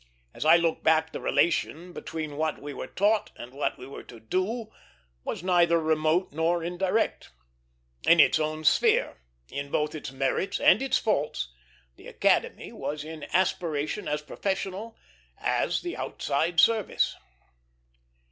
[0.33, 4.01] As I look back, the relation between what we were taught and what we were
[4.05, 4.71] to do
[5.23, 7.29] was neither remote nor indirect.
[8.07, 11.53] In its own sphere, in both its merits and its faults,
[11.97, 14.97] the Academy was in aspiration as professional
[15.37, 17.15] as the outside service.